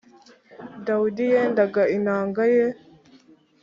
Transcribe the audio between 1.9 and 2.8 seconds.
inanga ye